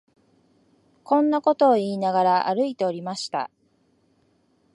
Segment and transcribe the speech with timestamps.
[1.03, 3.51] こんなことを言いながら、歩いておりました